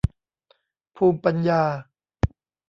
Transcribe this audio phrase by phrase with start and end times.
[0.95, 1.63] ภูมิปัญญา